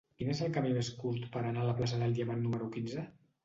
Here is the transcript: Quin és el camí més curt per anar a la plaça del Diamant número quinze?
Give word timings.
Quin 0.19 0.29
és 0.35 0.39
el 0.45 0.55
camí 0.55 0.71
més 0.77 0.89
curt 1.03 1.29
per 1.37 1.45
anar 1.51 1.63
a 1.67 1.69
la 1.69 1.77
plaça 1.83 2.03
del 2.03 2.19
Diamant 2.19 2.45
número 2.49 2.75
quinze? 2.77 3.09